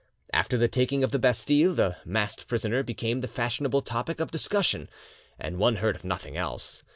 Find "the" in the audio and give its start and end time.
0.57-0.67, 1.11-1.19, 1.75-1.95, 3.21-3.27